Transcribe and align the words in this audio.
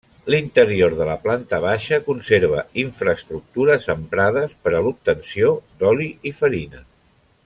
L'interior 0.33 0.93
de 0.99 1.05
la 1.09 1.17
planta 1.25 1.59
baixa 1.65 1.99
conserva 2.07 2.63
infraestructures 2.85 3.87
emprades 3.97 4.57
per 4.65 4.73
a 4.79 4.83
l'obtenció 4.87 5.53
d'oli 5.85 6.09
i 6.33 6.37
farina. 6.41 6.83